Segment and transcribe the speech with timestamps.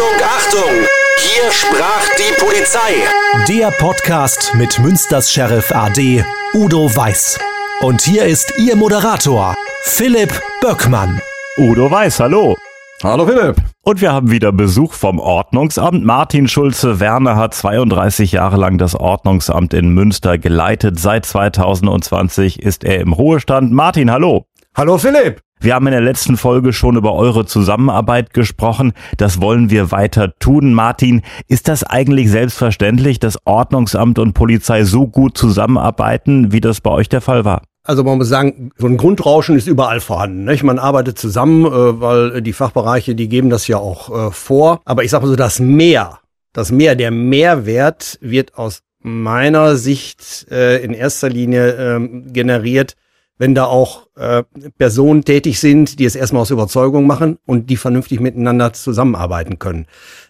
[0.00, 0.86] Achtung, Achtung!
[1.18, 3.04] Hier sprach die Polizei.
[3.48, 7.38] Der Podcast mit Münsters Sheriff AD Udo Weiß.
[7.82, 10.32] Und hier ist Ihr Moderator, Philipp
[10.62, 11.20] Böckmann.
[11.58, 12.56] Udo Weiß, hallo.
[13.02, 13.56] Hallo Philipp.
[13.82, 16.02] Und wir haben wieder Besuch vom Ordnungsamt.
[16.02, 20.98] Martin Schulze-Werner hat 32 Jahre lang das Ordnungsamt in Münster geleitet.
[20.98, 23.70] Seit 2020 ist er im Ruhestand.
[23.72, 24.46] Martin, hallo.
[24.74, 25.42] Hallo Philipp.
[25.62, 28.94] Wir haben in der letzten Folge schon über eure Zusammenarbeit gesprochen.
[29.18, 30.72] Das wollen wir weiter tun.
[30.72, 36.90] Martin, ist das eigentlich selbstverständlich, dass Ordnungsamt und Polizei so gut zusammenarbeiten, wie das bei
[36.90, 37.60] euch der Fall war?
[37.84, 40.44] Also man muss sagen, so ein Grundrauschen ist überall vorhanden.
[40.44, 40.62] Nicht?
[40.62, 44.80] Man arbeitet zusammen, äh, weil die Fachbereiche, die geben das ja auch äh, vor.
[44.86, 46.20] Aber ich sage mal so, das Mehr,
[46.54, 52.94] das Mehr, der Mehrwert wird aus meiner Sicht äh, in erster Linie ähm, generiert
[53.40, 54.42] wenn da auch äh,
[54.76, 59.86] Personen tätig sind, die es erstmal aus Überzeugung machen und die vernünftig miteinander zusammenarbeiten können.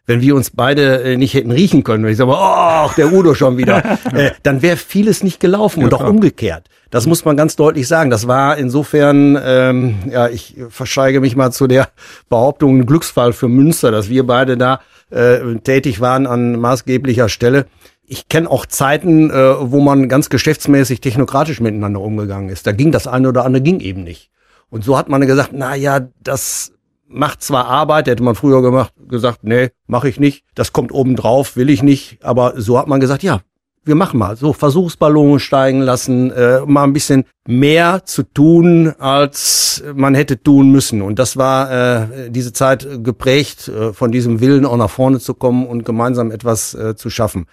[0.06, 3.34] Wenn wir uns beide äh, nicht hätten riechen können, wenn ich sage, oh, der Udo
[3.34, 6.10] schon wieder, äh, dann wäre vieles nicht gelaufen ja, und auch klar.
[6.10, 6.68] umgekehrt.
[6.90, 8.10] Das muss man ganz deutlich sagen.
[8.10, 11.88] Das war insofern, ähm, ja, ich versteige mich mal zu der
[12.28, 17.66] Behauptung, ein Glücksfall für Münster, dass wir beide da äh, tätig waren an maßgeblicher Stelle
[18.10, 22.66] ich kenne auch Zeiten, äh, wo man ganz geschäftsmäßig technokratisch miteinander umgegangen ist.
[22.66, 24.30] Da ging das eine oder andere ging eben nicht.
[24.68, 26.72] Und so hat man gesagt, na ja, das
[27.06, 30.44] macht zwar Arbeit, hätte man früher gemacht, gesagt, nee, mache ich nicht.
[30.56, 32.18] Das kommt oben drauf, will ich nicht.
[32.22, 33.42] Aber so hat man gesagt, ja,
[33.84, 39.84] wir machen mal so Versuchsballone steigen lassen, äh, mal ein bisschen mehr zu tun, als
[39.94, 41.00] man hätte tun müssen.
[41.00, 45.32] Und das war äh, diese Zeit geprägt äh, von diesem Willen, auch nach vorne zu
[45.32, 47.46] kommen und gemeinsam etwas äh, zu schaffen.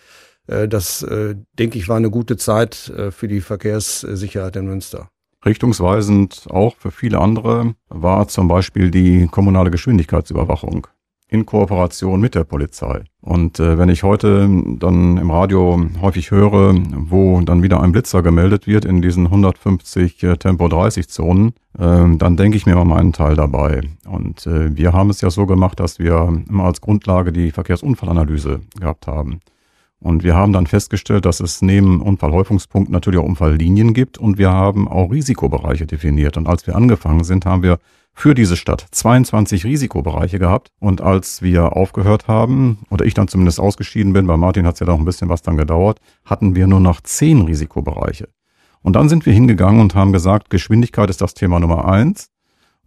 [0.48, 5.10] Äh, das, äh, denke ich, war eine gute Zeit äh, für die Verkehrssicherheit in Münster.
[5.46, 10.88] Richtungsweisend auch für viele andere war zum Beispiel die kommunale Geschwindigkeitsüberwachung
[11.30, 13.04] in Kooperation mit der Polizei.
[13.22, 18.24] Und äh, wenn ich heute dann im Radio häufig höre, wo dann wieder ein Blitzer
[18.24, 22.86] gemeldet wird in diesen 150 äh, Tempo 30 Zonen, äh, dann denke ich mir mal
[22.86, 23.82] meinen Teil dabei.
[24.08, 28.62] Und äh, wir haben es ja so gemacht, dass wir immer als Grundlage die Verkehrsunfallanalyse
[28.80, 29.42] gehabt haben.
[30.00, 34.52] Und wir haben dann festgestellt, dass es neben Unfallhäufungspunkten natürlich auch Unfalllinien gibt und wir
[34.52, 36.38] haben auch Risikobereiche definiert.
[36.38, 37.80] Und als wir angefangen sind, haben wir
[38.14, 40.72] für diese Stadt 22 Risikobereiche gehabt.
[40.80, 44.80] Und als wir aufgehört haben, oder ich dann zumindest ausgeschieden bin, bei Martin hat es
[44.80, 48.28] ja noch ein bisschen was dann gedauert, hatten wir nur noch 10 Risikobereiche.
[48.82, 52.30] Und dann sind wir hingegangen und haben gesagt, Geschwindigkeit ist das Thema Nummer eins.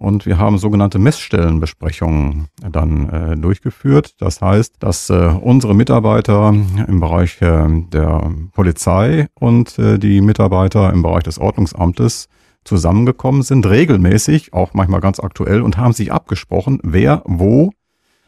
[0.01, 4.15] Und wir haben sogenannte Messstellenbesprechungen dann äh, durchgeführt.
[4.19, 6.55] Das heißt, dass äh, unsere Mitarbeiter
[6.89, 12.29] im Bereich äh, der Polizei und äh, die Mitarbeiter im Bereich des Ordnungsamtes
[12.65, 17.71] zusammengekommen sind, regelmäßig, auch manchmal ganz aktuell, und haben sich abgesprochen, wer, wo,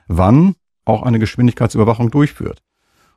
[0.08, 2.58] wann auch eine Geschwindigkeitsüberwachung durchführt.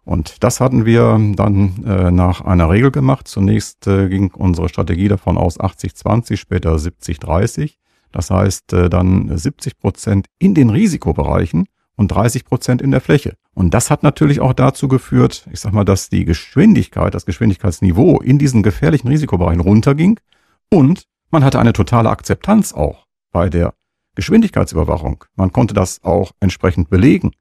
[0.05, 3.27] Und das hatten wir dann äh, nach einer Regel gemacht.
[3.27, 7.73] Zunächst äh, ging unsere Strategie davon aus 80-20, später 70-30.
[8.15, 11.67] Das heißt äh, dann 70 Prozent in den Risikobereichen
[11.97, 13.35] und 30 Prozent in der Fläche.
[13.53, 18.21] Und das hat natürlich auch dazu geführt, ich sag mal, dass die Geschwindigkeit, das Geschwindigkeitsniveau
[18.21, 20.21] in diesen gefährlichen Risikobereichen runterging
[20.69, 23.73] und man hatte eine totale Akzeptanz auch bei der
[24.15, 25.25] Geschwindigkeitsüberwachung.
[25.35, 27.31] Man konnte das auch entsprechend belegen.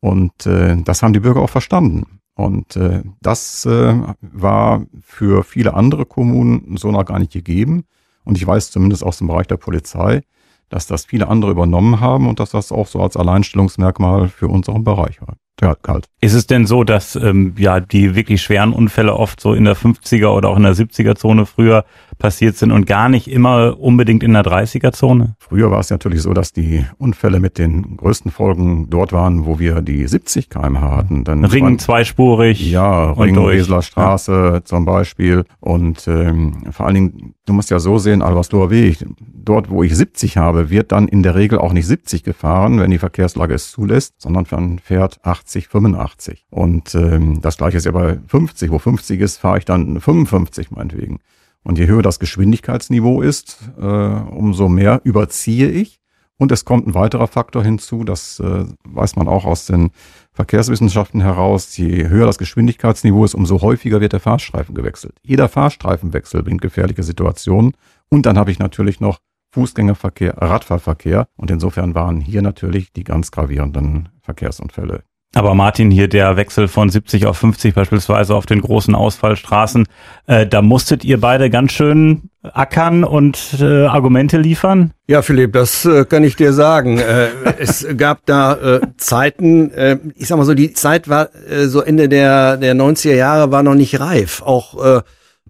[0.00, 2.18] Und äh, das haben die Bürger auch verstanden.
[2.34, 7.84] Und äh, das äh, war für viele andere Kommunen so noch gar nicht gegeben.
[8.24, 10.22] Und ich weiß zumindest aus dem Bereich der Polizei,
[10.68, 14.84] dass das viele andere übernommen haben und dass das auch so als Alleinstellungsmerkmal für unseren
[14.84, 16.08] Bereich war ja, kalt.
[16.20, 19.76] Ist es denn so, dass ähm, ja die wirklich schweren Unfälle oft so in der
[19.76, 21.84] 50er oder auch in der 70er Zone früher
[22.18, 25.36] passiert sind und gar nicht immer unbedingt in der 30er Zone?
[25.38, 29.58] Früher war es natürlich so, dass die Unfälle mit den größten Folgen dort waren, wo
[29.58, 31.24] wir die 70 km/h hatten.
[31.24, 32.70] Dann Ring waren, zweispurig.
[32.70, 34.64] Ja, Ring Weseler Straße ja.
[34.64, 35.44] zum Beispiel.
[35.60, 39.04] Und ähm, vor allen Dingen, du musst ja so sehen, Albersloher Weg,
[39.44, 42.90] dort wo ich 70 habe, wird dann in der Regel auch nicht 70 gefahren, wenn
[42.90, 46.46] die Verkehrslage es zulässt, sondern man fährt 80 80, 85.
[46.50, 48.70] Und ähm, das gleiche ist ja bei 50.
[48.70, 51.18] Wo 50 ist, fahre ich dann 55 meinetwegen.
[51.62, 56.00] Und je höher das Geschwindigkeitsniveau ist, äh, umso mehr überziehe ich.
[56.38, 59.90] Und es kommt ein weiterer Faktor hinzu, das äh, weiß man auch aus den
[60.32, 61.76] Verkehrswissenschaften heraus.
[61.76, 65.18] Je höher das Geschwindigkeitsniveau ist, umso häufiger wird der Fahrstreifen gewechselt.
[65.22, 67.74] Jeder Fahrstreifenwechsel bringt gefährliche Situationen.
[68.08, 69.18] Und dann habe ich natürlich noch
[69.52, 71.28] Fußgängerverkehr, Radfahrverkehr.
[71.36, 76.90] Und insofern waren hier natürlich die ganz gravierenden Verkehrsunfälle Aber Martin, hier der Wechsel von
[76.90, 79.86] 70 auf 50 beispielsweise auf den großen Ausfallstraßen,
[80.26, 84.92] äh, da musstet ihr beide ganz schön ackern und äh, Argumente liefern?
[85.06, 86.98] Ja, Philipp, das äh, kann ich dir sagen.
[86.98, 91.30] äh, es gab da äh, Zeiten, äh, ich sag mal so, die Zeit war
[91.64, 94.42] so Ende der, der 90er Jahre war noch nicht reif.
[94.42, 95.02] Auch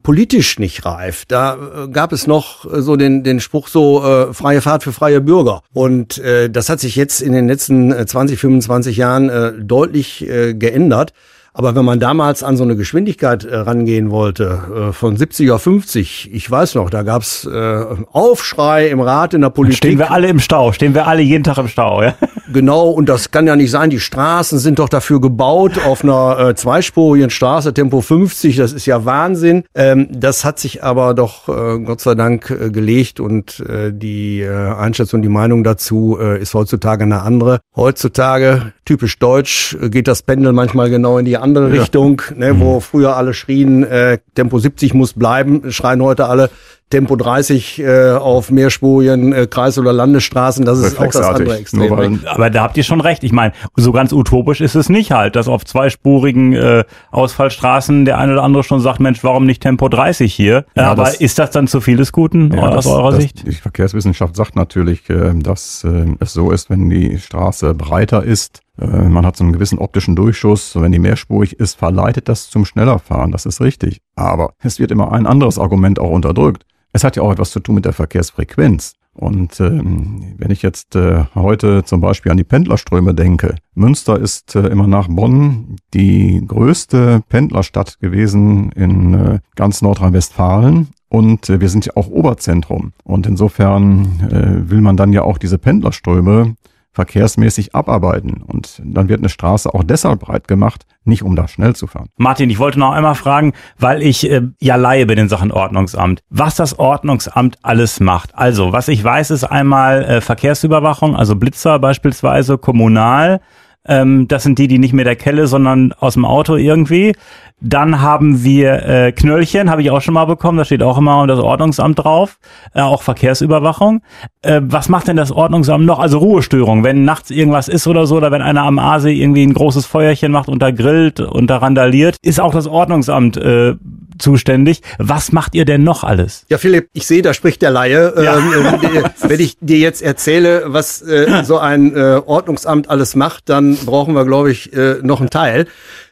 [0.03, 1.25] politisch nicht reif.
[1.27, 1.55] Da
[1.85, 5.21] äh, gab es noch äh, so den, den Spruch so äh, freie Fahrt für freie
[5.21, 5.63] Bürger.
[5.73, 10.29] Und äh, das hat sich jetzt in den letzten 20, äh, 25 Jahren äh, deutlich
[10.29, 11.13] äh, geändert.
[11.55, 15.63] Aber wenn man damals an so eine Geschwindigkeit äh, rangehen wollte, äh, von 70 auf
[15.63, 19.77] 50, ich weiß noch, da gab's äh, Aufschrei im Rat in der Politik.
[19.77, 22.15] Stehen wir alle im Stau, stehen wir alle jeden Tag im Stau, ja?
[22.53, 23.91] Genau, und das kann ja nicht sein.
[23.91, 28.87] Die Straßen sind doch dafür gebaut auf einer äh, zweispurigen Straße, Tempo 50, das ist
[28.87, 29.65] ja Wahnsinn.
[29.75, 34.41] Ähm, das hat sich aber doch äh, Gott sei Dank äh, gelegt und äh, die
[34.41, 37.61] äh, Einschätzung, die Meinung dazu äh, ist heutzutage eine andere.
[37.77, 41.81] Heutzutage, typisch deutsch, äh, geht das Pendel manchmal genau in die andere ja.
[41.81, 42.81] Richtung, ne, wo mhm.
[42.81, 46.51] früher alle schrien, äh, Tempo 70 muss bleiben, schreien heute alle
[46.93, 52.21] Tempo 30 äh, auf mehrspurigen äh, Kreis- oder Landesstraßen, das ist auch das andere Extrem.
[52.27, 53.25] Aber da habt ihr schon recht.
[53.25, 58.19] Ich meine, so ganz utopisch ist es nicht halt, dass auf zweispurigen äh, Ausfallstraßen der
[58.19, 60.67] eine oder andere schon sagt, Mensch, warum nicht Tempo 30 hier?
[60.77, 63.23] Ja, Aber das, ist das dann zu viel des Guten ja, aus das, eurer das,
[63.23, 63.47] Sicht?
[63.47, 68.61] Die Verkehrswissenschaft sagt natürlich, äh, dass äh, es so ist, wenn die Straße breiter ist,
[68.87, 70.75] man hat so einen gewissen optischen Durchschuss.
[70.81, 73.33] Wenn die mehrspurig ist, verleitet das zum Schnellerfahren.
[73.33, 74.01] Das ist richtig.
[74.15, 76.65] Aber es wird immer ein anderes Argument auch unterdrückt.
[76.93, 78.95] Es hat ja auch etwas zu tun mit der Verkehrsfrequenz.
[79.15, 84.57] Und ähm, wenn ich jetzt äh, heute zum Beispiel an die Pendlerströme denke, Münster ist
[84.57, 90.89] äh, immer nach Bonn die größte Pendlerstadt gewesen in äh, ganz Nordrhein-Westfalen.
[91.11, 92.93] Und äh, wir sind ja auch Oberzentrum.
[93.05, 96.57] Und insofern äh, will man dann ja auch diese Pendlerströme
[96.93, 98.43] verkehrsmäßig abarbeiten.
[98.43, 102.09] Und dann wird eine Straße auch deshalb breit gemacht, nicht um da schnell zu fahren.
[102.17, 106.21] Martin, ich wollte noch einmal fragen, weil ich äh, ja Laie bin in Sachen Ordnungsamt,
[106.29, 108.35] was das Ordnungsamt alles macht.
[108.35, 113.41] Also, was ich weiß, ist einmal äh, Verkehrsüberwachung, also Blitzer beispielsweise, kommunal.
[113.87, 117.15] Ähm, das sind die, die nicht mehr der Kelle, sondern aus dem Auto irgendwie.
[117.61, 121.27] Dann haben wir äh, Knöllchen, habe ich auch schon mal bekommen, da steht auch immer
[121.27, 122.39] das Ordnungsamt drauf,
[122.75, 124.03] äh, auch Verkehrsüberwachung.
[124.43, 126.01] Äh, was macht denn das Ordnungsamt noch?
[126.01, 129.55] Also Ruhestörung, wenn nachts irgendwas ist oder so, oder wenn einer am Aasee irgendwie ein
[129.55, 133.75] großes Feuerchen macht und da grillt und da randaliert, ist auch das Ordnungsamt äh,
[134.23, 134.81] zuständig.
[134.99, 136.47] Was macht ihr denn noch alles?
[136.49, 138.13] Ja, Philipp, ich sehe, da spricht der Laie.
[138.17, 138.39] Ja.
[138.39, 143.49] Ähm, äh, wenn ich dir jetzt erzähle, was äh, so ein äh, Ordnungsamt alles macht,
[143.49, 145.67] dann brauchen wir, glaube ich, äh, noch einen Teil.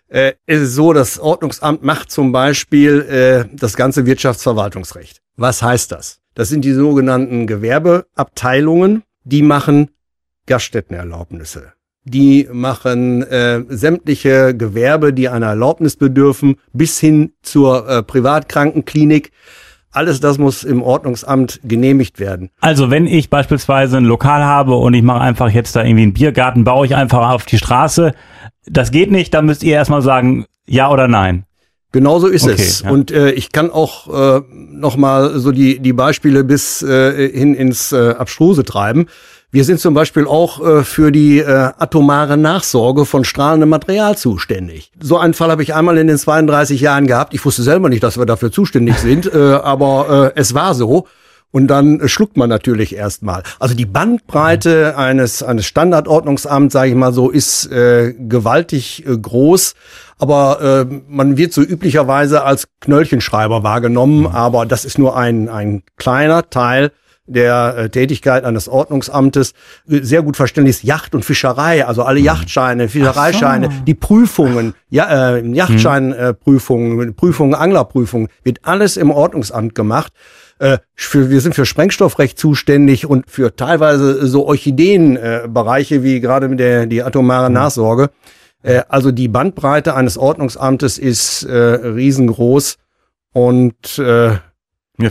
[0.08, 5.20] Äh, es ist so, das Ordnungsamt macht zum Beispiel äh, das ganze Wirtschaftsverwaltungsrecht.
[5.36, 6.18] Was heißt das?
[6.34, 9.90] Das sind die sogenannten Gewerbeabteilungen, die machen
[10.46, 11.72] Gaststättenerlaubnisse.
[12.04, 19.32] Die machen äh, sämtliche Gewerbe, die einer Erlaubnis bedürfen, bis hin zur äh, Privatkrankenklinik.
[19.92, 22.50] Alles das muss im Ordnungsamt genehmigt werden.
[22.60, 26.12] Also wenn ich beispielsweise ein Lokal habe und ich mache einfach jetzt da irgendwie einen
[26.14, 28.14] Biergarten, baue ich einfach auf die Straße,
[28.66, 31.44] das geht nicht, dann müsst ihr erstmal sagen, ja oder nein.
[31.92, 32.82] Genauso ist okay, es.
[32.82, 32.90] Ja.
[32.90, 37.54] Und äh, ich kann auch äh, noch mal so die die Beispiele bis äh, hin
[37.54, 39.06] ins äh, Abstruse treiben.
[39.52, 44.92] Wir sind zum Beispiel auch äh, für die äh, atomare Nachsorge von strahlendem Material zuständig.
[45.00, 47.34] So einen Fall habe ich einmal in den 32 Jahren gehabt.
[47.34, 51.08] Ich wusste selber nicht, dass wir dafür zuständig sind, äh, aber äh, es war so.
[51.50, 53.42] Und dann schluckt man natürlich erstmal.
[53.58, 59.74] Also die Bandbreite eines, eines Standardordnungsamts, sage ich mal so, ist äh, gewaltig äh, groß.
[60.18, 64.26] Aber man wird so üblicherweise als Knöllchenschreiber wahrgenommen.
[64.26, 66.92] Aber das ist nur ein, ein kleiner Teil
[67.30, 69.52] der äh, Tätigkeit eines Ordnungsamtes
[69.86, 73.84] sehr gut verständlich ist Yacht und Fischerei, also alle Yachtscheine, Fischereischeine, so.
[73.86, 80.12] die Prüfungen, ja, äh, Yachtscheinprüfungen, äh, Prüfungen, Anglerprüfungen, wird alles im Ordnungsamt gemacht.
[80.58, 86.48] Äh, für, wir sind für Sprengstoffrecht zuständig und für teilweise so Orchideenbereiche äh, wie gerade
[86.48, 87.54] mit der die atomare mhm.
[87.54, 88.10] Nachsorge.
[88.62, 92.76] Äh, also die Bandbreite eines Ordnungsamtes ist äh, riesengroß
[93.32, 94.36] und äh,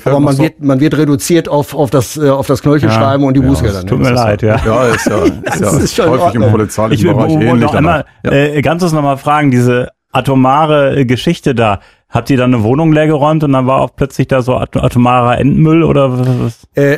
[0.03, 3.27] aber man so wird, man wird reduziert auf, auf das, äh, auf das Knöllchenschreiben ja,
[3.27, 3.79] und die Bußgelder.
[3.79, 4.57] Ja, tut mir leid, ja.
[4.65, 7.61] Ja, ist ja, ist ja ist häufig im polizeilichen ich Bereich ähnlich.
[7.61, 8.31] Noch einmal, ja.
[8.31, 11.79] äh, ganz kurz nochmal fragen, diese atomare Geschichte da,
[12.11, 15.37] Habt ihr dann eine Wohnung leer geräumt und dann war auch plötzlich da so atomarer
[15.37, 16.67] Endmüll oder was?
[16.73, 16.97] Äh,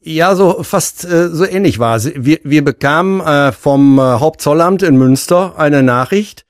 [0.00, 2.10] ja, so fast äh, so ähnlich war es.
[2.16, 6.45] Wir, wir bekamen äh, vom äh, Hauptzollamt in Münster eine Nachricht,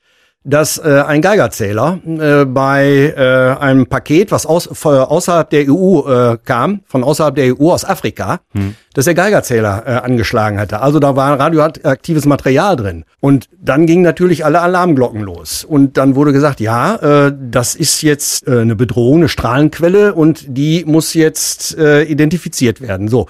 [0.46, 6.08] dass äh, ein Geigerzähler äh, bei äh, einem Paket, was aus, von außerhalb der EU
[6.08, 8.76] äh, kam, von außerhalb der EU aus Afrika, hm.
[8.94, 10.80] dass der Geigerzähler äh, angeschlagen hatte.
[10.80, 13.04] Also da war radioaktives Material drin.
[13.20, 15.64] Und dann gingen natürlich alle Alarmglocken los.
[15.64, 16.94] Und dann wurde gesagt, ja,
[17.26, 22.80] äh, das ist jetzt äh, eine Bedrohung, eine Strahlenquelle und die muss jetzt äh, identifiziert
[22.80, 23.08] werden.
[23.08, 23.26] So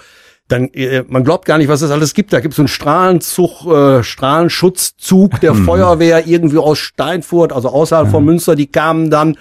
[0.48, 2.32] dann äh, man glaubt gar nicht, was es alles gibt.
[2.32, 5.64] Da gibt es so einen Strahlenzug, äh, Strahlenschutzzug der mhm.
[5.64, 8.10] Feuerwehr irgendwie aus Steinfurt, also außerhalb mhm.
[8.12, 9.36] von Münster, die kamen dann.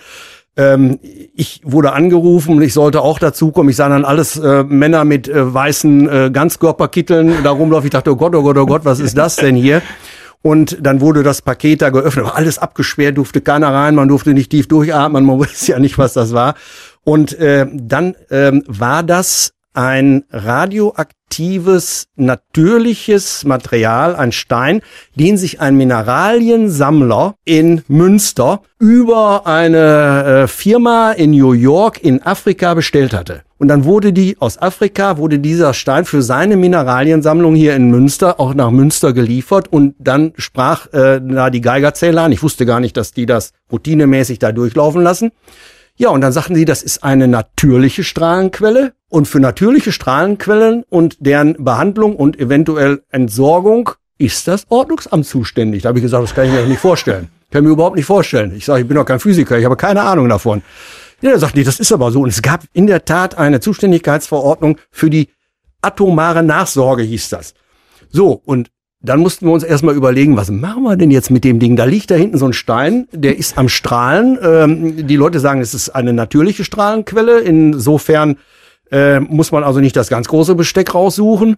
[0.58, 1.00] Ähm,
[1.36, 3.70] ich wurde angerufen und ich sollte auch dazukommen.
[3.70, 7.88] Ich sah dann alles äh, Männer mit äh, weißen äh, Ganzkörperkitteln da rumlaufen.
[7.88, 9.82] Ich dachte, oh Gott, oh Gott, oh Gott, was ist das denn hier?
[10.42, 14.34] Und dann wurde das Paket da geöffnet, war alles abgesperrt, durfte keiner rein, man durfte
[14.34, 16.56] nicht tief durchatmen, man wusste ja nicht, was das war.
[17.04, 24.82] Und äh, dann ähm, war das ein radioaktives, natürliches Material, ein Stein,
[25.15, 32.74] den sich ein Mineraliensammler in Münster über eine äh, Firma in New York in Afrika
[32.74, 33.44] bestellt hatte.
[33.58, 38.39] Und dann wurde die aus Afrika, wurde dieser Stein für seine Mineraliensammlung hier in Münster
[38.39, 42.34] auch nach Münster geliefert und dann sprach äh, da die Geigerzähler an.
[42.34, 45.32] Ich wusste gar nicht, dass die das routinemäßig da durchlaufen lassen.
[45.98, 48.94] Ja, und dann sagten sie, das ist eine natürliche Strahlenquelle.
[49.10, 55.84] Und für natürliche Strahlenquellen und deren Behandlung und eventuell Entsorgung ist das Ordnungsamt zuständig.
[55.84, 57.30] Da habe ich gesagt, das kann ich mir nicht vorstellen.
[57.52, 58.54] Kann mir überhaupt nicht vorstellen.
[58.56, 60.64] Ich sage, ich bin doch kein Physiker, ich habe keine Ahnung davon.
[61.22, 62.22] Ja, er sagt, nee, das ist aber so.
[62.22, 65.30] Und es gab in der Tat eine Zuständigkeitsverordnung für die
[65.82, 67.54] atomare Nachsorge, hieß das.
[68.10, 68.70] So, und
[69.06, 71.76] dann mussten wir uns erstmal überlegen, was machen wir denn jetzt mit dem Ding?
[71.76, 74.38] Da liegt da hinten so ein Stein, der ist am Strahlen.
[74.42, 77.40] Ähm, die Leute sagen, es ist eine natürliche Strahlenquelle.
[77.40, 78.38] Insofern
[78.92, 81.56] äh, muss man also nicht das ganz große Besteck raussuchen.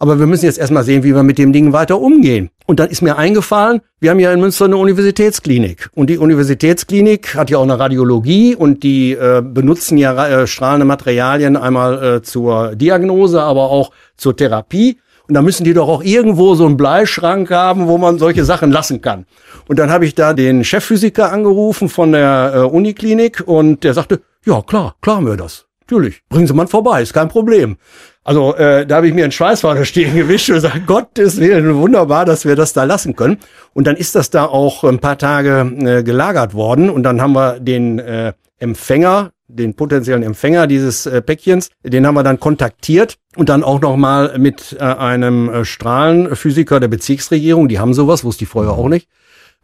[0.00, 2.50] Aber wir müssen jetzt erstmal sehen, wie wir mit dem Ding weiter umgehen.
[2.66, 5.90] Und dann ist mir eingefallen, wir haben ja in Münster eine Universitätsklinik.
[5.94, 10.86] Und die Universitätsklinik hat ja auch eine Radiologie und die äh, benutzen ja äh, strahlende
[10.86, 14.98] Materialien einmal äh, zur Diagnose, aber auch zur Therapie.
[15.28, 18.72] Und da müssen die doch auch irgendwo so einen Bleischrank haben, wo man solche Sachen
[18.72, 19.26] lassen kann.
[19.68, 24.22] Und dann habe ich da den Chefphysiker angerufen von der äh, Uniklinik und der sagte,
[24.46, 25.66] ja klar, klar haben wir das.
[25.82, 27.76] Natürlich, bringen Sie mal vorbei, ist kein Problem.
[28.24, 32.24] Also äh, da habe ich mir einen Schweißfader stehen gewischt und gesagt, Gottes Willen, wunderbar,
[32.24, 33.38] dass wir das da lassen können.
[33.74, 37.32] Und dann ist das da auch ein paar Tage äh, gelagert worden und dann haben
[37.32, 43.16] wir den äh, Empfänger den potenziellen Empfänger dieses äh, Päckchens, den haben wir dann kontaktiert
[43.36, 48.44] und dann auch nochmal mit äh, einem äh, Strahlenphysiker der Bezirksregierung, die haben sowas, wusste
[48.44, 49.08] ich vorher auch nicht,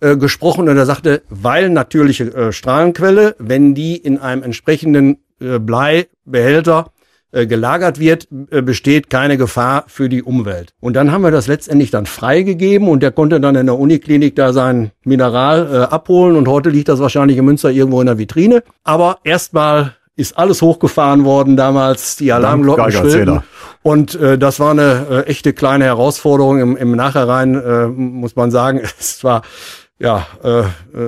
[0.01, 0.69] äh, gesprochen.
[0.69, 6.91] Und er sagte, weil natürliche äh, Strahlenquelle, wenn die in einem entsprechenden äh, Bleibehälter
[7.35, 10.73] äh, gelagert wird, äh, besteht keine Gefahr für die Umwelt.
[10.81, 14.37] Und dann haben wir das letztendlich dann freigegeben und der konnte dann in der Uniklinik
[14.37, 18.19] da sein Mineral äh, abholen und heute liegt das wahrscheinlich in Münster irgendwo in der
[18.19, 18.63] Vitrine.
[18.85, 23.43] Aber erstmal ist alles hochgefahren worden damals, die Alarmglocken schrillten.
[23.83, 28.51] Und äh, das war eine äh, echte kleine Herausforderung im, im Nachhinein, äh, muss man
[28.51, 28.81] sagen.
[28.99, 29.43] Es war
[30.01, 30.65] ja, äh, äh,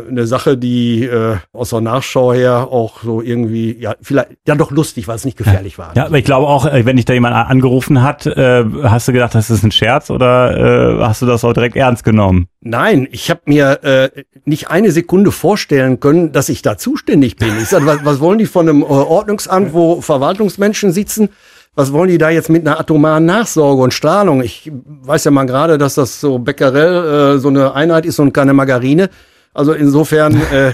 [0.08, 4.70] eine Sache, die äh, aus der Nachschau her auch so irgendwie, ja, vielleicht, ja doch
[4.70, 5.96] lustig, weil es nicht gefährlich war.
[5.96, 9.12] Ja, aber ich glaube auch, äh, wenn dich da jemand angerufen hat, äh, hast du
[9.12, 12.46] gedacht, das ist ein Scherz oder äh, hast du das auch direkt ernst genommen?
[12.60, 14.10] Nein, ich habe mir äh,
[14.44, 17.58] nicht eine Sekunde vorstellen können, dass ich da zuständig bin.
[17.60, 21.30] Ich sag, was, was wollen die von einem äh, Ordnungsamt, wo Verwaltungsmenschen sitzen?
[21.76, 24.42] Was wollen die da jetzt mit einer atomaren Nachsorge und Strahlung?
[24.42, 28.32] Ich weiß ja mal gerade, dass das so Becquerel äh, so eine Einheit ist und
[28.32, 29.10] keine Margarine.
[29.52, 30.72] Also insofern äh,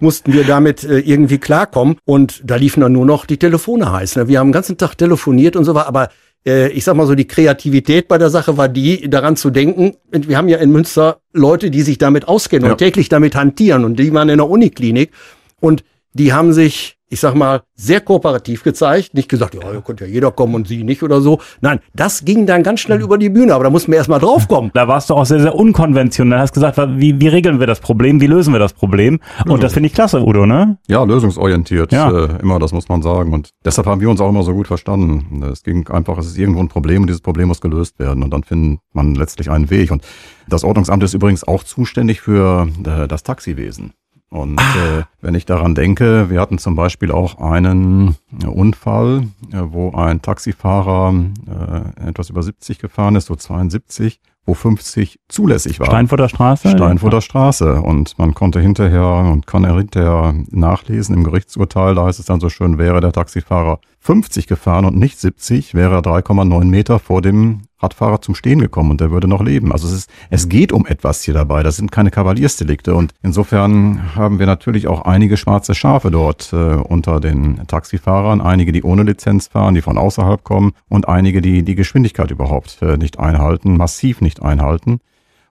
[0.00, 1.96] mussten wir damit äh, irgendwie klarkommen.
[2.04, 4.16] Und da liefen dann nur noch die Telefone heiß.
[4.16, 4.28] Ne?
[4.28, 6.08] Wir haben den ganzen Tag telefoniert und so war, aber
[6.44, 9.94] äh, ich sag mal so, die Kreativität bei der Sache war die, daran zu denken,
[10.10, 12.72] wir haben ja in Münster Leute, die sich damit auskennen ja.
[12.72, 15.12] und täglich damit hantieren und die waren in der Uniklinik
[15.60, 15.84] und
[16.14, 19.12] die haben sich ich sag mal, sehr kooperativ gezeigt.
[19.12, 21.40] Nicht gesagt, ja, hier könnte ja jeder kommen und sie nicht oder so.
[21.60, 24.70] Nein, das ging dann ganz schnell über die Bühne, aber da mussten wir erstmal draufkommen.
[24.72, 26.38] Da warst du auch sehr, sehr unkonventionell.
[26.38, 28.22] Hast gesagt, wie, wie regeln wir das Problem?
[28.22, 29.20] Wie lösen wir das Problem?
[29.46, 30.78] Und das finde ich klasse, Udo, ne?
[30.88, 31.92] Ja, lösungsorientiert.
[31.92, 32.10] Ja.
[32.10, 33.34] Äh, immer, das muss man sagen.
[33.34, 35.42] Und deshalb haben wir uns auch immer so gut verstanden.
[35.52, 38.22] Es ging einfach, es ist irgendwo ein Problem und dieses Problem muss gelöst werden.
[38.22, 39.90] Und dann findet man letztlich einen Weg.
[39.90, 40.02] Und
[40.48, 43.92] das Ordnungsamt ist übrigens auch zuständig für äh, das Taxiwesen.
[44.32, 45.00] Und ah.
[45.00, 49.92] äh, wenn ich daran denke, wir hatten zum Beispiel auch einen äh, Unfall, äh, wo
[49.92, 51.14] ein Taxifahrer
[51.46, 55.86] äh, etwas über 70 gefahren ist, so 72, wo 50 zulässig war.
[55.86, 56.70] Steinfurter Straße?
[56.70, 57.20] Steinfurter ja.
[57.20, 57.82] Straße.
[57.82, 62.48] Und man konnte hinterher und kann hinterher nachlesen im Gerichtsurteil, da heißt es dann so
[62.48, 67.64] schön, wäre der Taxifahrer 50 gefahren und nicht 70, wäre er 3,9 Meter vor dem
[67.82, 69.72] Radfahrer zum Stehen gekommen und der würde noch leben.
[69.72, 71.62] Also es ist, es geht um etwas hier dabei.
[71.62, 76.56] Das sind keine Kavaliersdelikte und insofern haben wir natürlich auch einige schwarze Schafe dort äh,
[76.56, 81.62] unter den Taxifahrern, einige, die ohne Lizenz fahren, die von außerhalb kommen und einige, die
[81.62, 85.00] die Geschwindigkeit überhaupt äh, nicht einhalten, massiv nicht einhalten.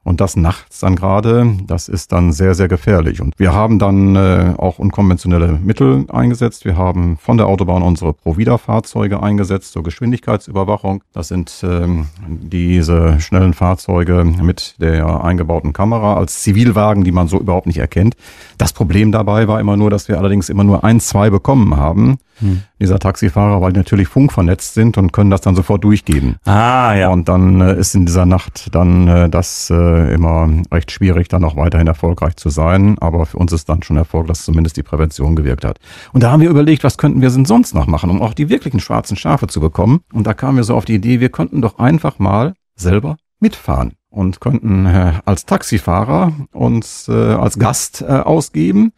[0.04, 3.22] Und das nachts dann gerade, das ist dann sehr, sehr gefährlich.
[3.22, 6.66] Und wir haben dann äh, auch unkonventionelle Mittel eingesetzt.
[6.66, 11.04] Wir haben von der Autobahn unsere Provida-Fahrzeuge eingesetzt zur Geschwindigkeitsüberwachung.
[11.14, 17.40] Das sind ähm, diese schnellen Fahrzeuge mit der eingebauten Kamera als Zivilwagen, die man so
[17.40, 18.16] überhaupt nicht erkennt.
[18.58, 22.18] Das Problem dabei war immer nur, dass wir allerdings immer nur ein, zwei bekommen haben
[22.42, 22.64] hm.
[22.80, 26.36] dieser Taxifahrer, weil die natürlich funkvernetzt sind und können das dann sofort durchgeben.
[26.46, 27.10] Ah, ja.
[27.10, 31.44] Und dann äh, ist in dieser Nacht dann äh, das äh, immer recht schwierig, dann
[31.44, 32.98] auch weiterhin erfolgreich zu sein.
[33.00, 35.80] Aber für uns ist dann schon Erfolg, dass zumindest die Prävention gewirkt hat.
[36.12, 38.50] Und da haben wir überlegt, was könnten wir denn sonst noch machen, um auch die
[38.50, 40.02] wirklichen schwarzen Schafe zu bekommen.
[40.12, 43.94] Und da kamen wir so auf die Idee, wir könnten doch einfach mal selber mitfahren
[44.10, 48.94] und könnten äh, als Taxifahrer uns äh, als Gast äh, ausgeben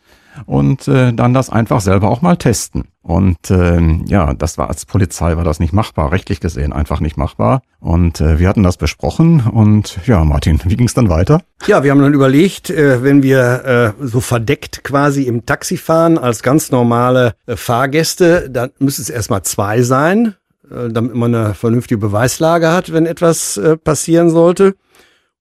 [0.45, 2.85] und äh, dann das einfach selber auch mal testen.
[3.03, 7.17] Und äh, ja, das war als Polizei war das nicht machbar, rechtlich gesehen einfach nicht
[7.17, 7.61] machbar.
[7.81, 11.41] Und äh, wir hatten das besprochen und ja, Martin, wie ging es dann weiter?
[11.67, 16.17] Ja, wir haben dann überlegt, äh, wenn wir äh, so verdeckt quasi im Taxi fahren
[16.17, 20.35] als ganz normale äh, Fahrgäste, dann müsste es erstmal zwei sein,
[20.71, 24.75] äh, damit man eine vernünftige Beweislage hat, wenn etwas äh, passieren sollte.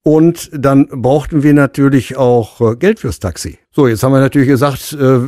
[0.05, 3.59] Und dann brauchten wir natürlich auch äh, Geld fürs Taxi.
[3.71, 5.21] So, jetzt haben wir natürlich gesagt, äh,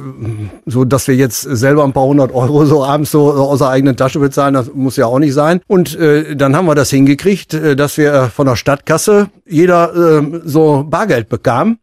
[0.67, 3.97] so dass wir jetzt selber ein paar hundert Euro so abends so aus der eigenen
[3.97, 5.61] Tasche bezahlen, das muss ja auch nicht sein.
[5.69, 10.41] Und äh, dann haben wir das hingekriegt, äh, dass wir von der Stadtkasse jeder äh,
[10.45, 11.79] so Bargeld bekam.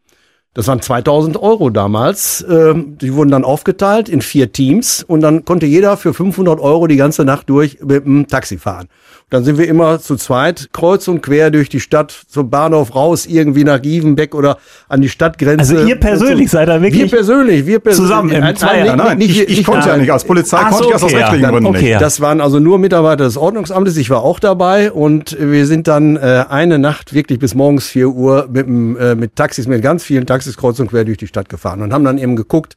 [0.53, 2.41] Das waren 2000 Euro damals.
[2.41, 6.87] Äh, die wurden dann aufgeteilt in vier Teams und dann konnte jeder für 500 Euro
[6.87, 8.89] die ganze Nacht durch mit dem Taxi fahren.
[9.31, 13.25] Dann sind wir immer zu zweit kreuz und quer durch die Stadt zum Bahnhof raus,
[13.25, 14.57] irgendwie nach Gievenbeck oder
[14.89, 15.77] an die Stadtgrenze.
[15.77, 16.57] Also ihr persönlich so.
[16.57, 17.09] seid da wirklich?
[17.09, 18.09] Wir persönlich, wir persönlich.
[18.09, 18.93] Zusammen im Zweier?
[18.93, 20.11] Nein, nicht, ich, ich, konnte ja nicht.
[20.11, 22.01] Als Polizei Ach konnte so, ich das aus rechtlichen Gründen okay, nicht.
[22.01, 23.95] Das waren also nur Mitarbeiter des Ordnungsamtes.
[23.95, 28.09] Ich war auch dabei und wir sind dann äh, eine Nacht wirklich bis morgens vier
[28.09, 31.47] Uhr mit, äh, mit Taxis, mit ganz vielen Taxis kreuz und quer durch die Stadt
[31.47, 32.75] gefahren und haben dann eben geguckt,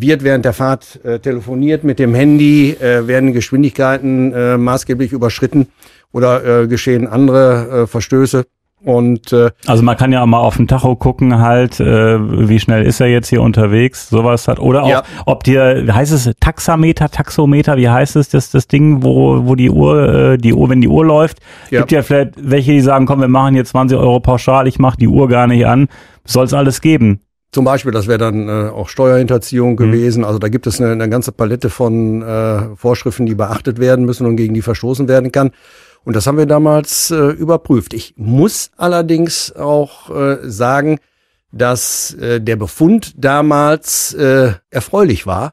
[0.00, 5.68] wird während der Fahrt äh, telefoniert mit dem Handy, äh, werden Geschwindigkeiten äh, maßgeblich überschritten
[6.12, 8.44] oder äh, geschehen andere äh, Verstöße.
[8.84, 12.60] Und äh, also man kann ja auch mal auf den Tacho gucken, halt, äh, wie
[12.60, 14.60] schnell ist er jetzt hier unterwegs, sowas hat.
[14.60, 15.02] Oder auch, ja.
[15.24, 19.70] ob dir, heißt es Taxameter, Taxometer, wie heißt es, das, das Ding, wo, wo die
[19.70, 21.38] Uhr, äh, die Uhr, wenn die Uhr läuft,
[21.70, 21.80] ja.
[21.80, 24.98] gibt ja vielleicht welche, die sagen, komm, wir machen hier 20 Euro pauschal, ich mache
[24.98, 25.88] die Uhr gar nicht an.
[26.24, 27.20] Soll es alles geben.
[27.52, 29.76] Zum Beispiel, das wäre dann äh, auch Steuerhinterziehung mhm.
[29.76, 30.24] gewesen.
[30.24, 34.26] Also da gibt es eine, eine ganze Palette von äh, Vorschriften, die beachtet werden müssen
[34.26, 35.52] und gegen die verstoßen werden kann.
[36.04, 37.94] Und das haben wir damals äh, überprüft.
[37.94, 40.98] Ich muss allerdings auch äh, sagen,
[41.50, 45.52] dass äh, der Befund damals äh, erfreulich war,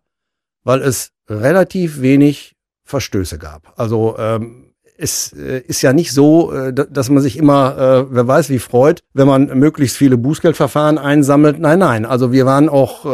[0.63, 3.73] weil es relativ wenig Verstöße gab.
[3.77, 8.27] Also ähm, es äh, ist ja nicht so, äh, dass man sich immer, äh, wer
[8.27, 11.59] weiß wie freut, wenn man möglichst viele Bußgeldverfahren einsammelt.
[11.59, 12.05] Nein, nein.
[12.05, 13.05] Also wir waren auch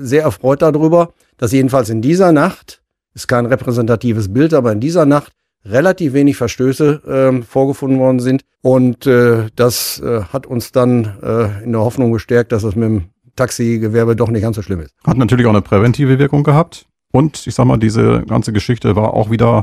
[0.00, 2.82] sehr erfreut darüber, dass jedenfalls in dieser Nacht,
[3.14, 5.32] ist kein repräsentatives Bild, aber in dieser Nacht
[5.64, 8.42] relativ wenig Verstöße äh, vorgefunden worden sind.
[8.62, 13.04] Und das hat uns dann in der Hoffnung gestärkt, dass es mit dem
[13.36, 14.90] Taxigewerbe doch nicht ganz so schlimm ist.
[15.04, 16.86] Hat natürlich auch eine präventive Wirkung gehabt.
[17.12, 19.62] Und ich sag mal, diese ganze Geschichte war auch wieder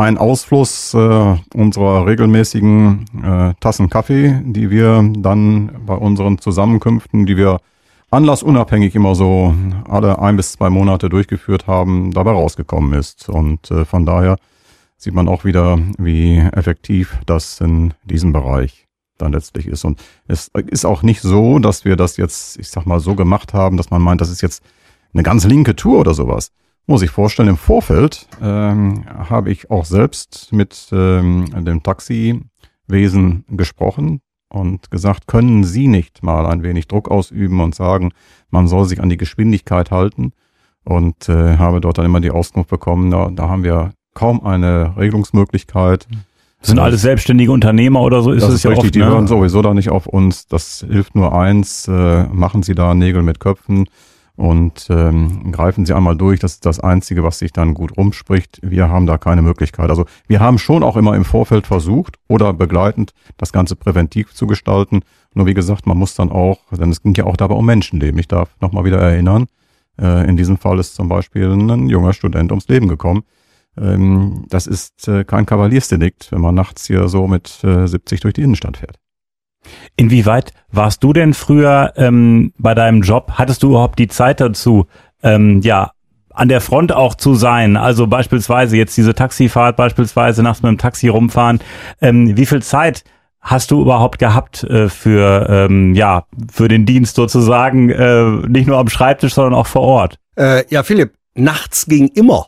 [0.00, 7.36] ein Ausfluss äh, unserer regelmäßigen äh, Tassen Kaffee, die wir dann bei unseren Zusammenkünften, die
[7.36, 7.60] wir
[8.10, 9.54] anlassunabhängig immer so
[9.88, 13.28] alle ein bis zwei Monate durchgeführt haben, dabei rausgekommen ist.
[13.28, 14.36] Und äh, von daher
[14.96, 18.86] sieht man auch wieder, wie effektiv das in diesem Bereich
[19.18, 19.84] dann letztlich ist.
[19.84, 23.52] Und es ist auch nicht so, dass wir das jetzt, ich sag mal, so gemacht
[23.52, 24.62] haben, dass man meint, das ist jetzt
[25.12, 26.52] eine ganz linke Tour oder sowas.
[26.90, 34.22] Muss ich vorstellen, im Vorfeld ähm, habe ich auch selbst mit ähm, dem Taxiwesen gesprochen
[34.48, 38.10] und gesagt, können Sie nicht mal ein wenig Druck ausüben und sagen,
[38.50, 40.32] man soll sich an die Geschwindigkeit halten?
[40.82, 44.96] Und äh, habe dort dann immer die Auskunft bekommen, da, da haben wir kaum eine
[44.96, 46.08] Regelungsmöglichkeit.
[46.58, 48.94] Das sind alles selbstständige Unternehmer oder so ist das es ja richtig, oft.
[48.96, 49.06] Die ne?
[49.06, 50.48] hören sowieso da nicht auf uns.
[50.48, 51.86] Das hilft nur eins.
[51.86, 53.86] Äh, machen Sie da Nägel mit Köpfen
[54.40, 56.40] und ähm, greifen Sie einmal durch.
[56.40, 58.58] Das ist das Einzige, was sich dann gut rumspricht.
[58.62, 59.90] Wir haben da keine Möglichkeit.
[59.90, 64.46] Also wir haben schon auch immer im Vorfeld versucht oder begleitend das Ganze präventiv zu
[64.46, 65.02] gestalten.
[65.34, 68.18] Nur wie gesagt, man muss dann auch, denn es ging ja auch dabei um Menschenleben.
[68.18, 69.46] Ich darf nochmal wieder erinnern,
[70.00, 73.24] äh, in diesem Fall ist zum Beispiel ein junger Student ums Leben gekommen
[73.76, 78.34] ähm, das ist äh, kein Kavaliersdelikt, wenn man nachts hier so mit äh, 70 durch
[78.34, 78.99] die Innenstadt fährt.
[79.96, 83.32] Inwieweit warst du denn früher ähm, bei deinem Job?
[83.34, 84.86] Hattest du überhaupt die Zeit dazu,
[85.22, 85.92] ähm, ja,
[86.32, 87.76] an der Front auch zu sein?
[87.76, 91.60] Also beispielsweise jetzt diese Taxifahrt, beispielsweise nachts mit dem Taxi rumfahren.
[92.00, 93.04] Ähm, wie viel Zeit
[93.40, 98.78] hast du überhaupt gehabt äh, für ähm, ja für den Dienst sozusagen äh, nicht nur
[98.78, 100.18] am Schreibtisch, sondern auch vor Ort?
[100.36, 102.46] Äh, ja, Philipp, nachts ging immer.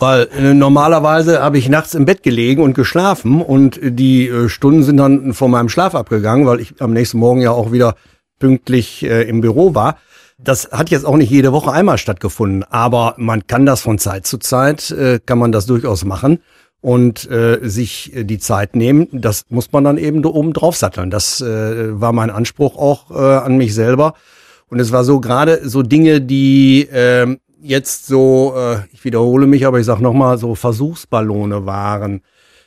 [0.00, 4.82] Weil äh, normalerweise habe ich nachts im Bett gelegen und geschlafen und die äh, Stunden
[4.82, 7.96] sind dann von meinem Schlaf abgegangen, weil ich am nächsten Morgen ja auch wieder
[8.38, 9.98] pünktlich äh, im Büro war.
[10.38, 14.26] Das hat jetzt auch nicht jede Woche einmal stattgefunden, aber man kann das von Zeit
[14.26, 16.38] zu Zeit, äh, kann man das durchaus machen
[16.80, 19.06] und äh, sich äh, die Zeit nehmen.
[19.12, 21.10] Das muss man dann eben oben drauf satteln.
[21.10, 24.14] Das äh, war mein Anspruch auch äh, an mich selber.
[24.68, 29.66] Und es war so gerade so Dinge, die äh, jetzt so, äh, ich wiederhole mich,
[29.66, 32.22] aber ich sage nochmal, so Versuchsballone waren.